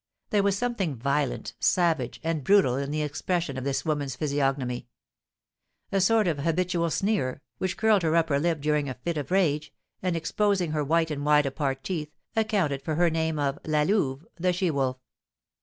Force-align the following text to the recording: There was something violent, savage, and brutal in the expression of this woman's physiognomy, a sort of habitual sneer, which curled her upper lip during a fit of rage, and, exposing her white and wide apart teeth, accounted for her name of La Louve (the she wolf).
There 0.31 0.41
was 0.41 0.57
something 0.57 0.95
violent, 0.95 1.53
savage, 1.59 2.19
and 2.23 2.43
brutal 2.43 2.75
in 2.75 2.89
the 2.89 3.03
expression 3.03 3.55
of 3.55 3.63
this 3.63 3.85
woman's 3.85 4.15
physiognomy, 4.15 4.87
a 5.91 6.01
sort 6.01 6.27
of 6.27 6.39
habitual 6.39 6.89
sneer, 6.89 7.43
which 7.59 7.77
curled 7.77 8.01
her 8.01 8.15
upper 8.15 8.39
lip 8.39 8.61
during 8.61 8.89
a 8.89 8.95
fit 8.95 9.15
of 9.19 9.29
rage, 9.29 9.71
and, 10.01 10.15
exposing 10.15 10.71
her 10.71 10.83
white 10.83 11.11
and 11.11 11.23
wide 11.23 11.45
apart 11.45 11.83
teeth, 11.83 12.11
accounted 12.35 12.81
for 12.81 12.95
her 12.95 13.11
name 13.11 13.37
of 13.37 13.59
La 13.63 13.83
Louve 13.83 14.25
(the 14.37 14.51
she 14.51 14.71
wolf). 14.71 14.97